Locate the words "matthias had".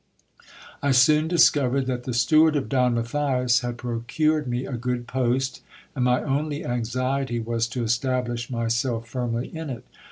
2.95-3.77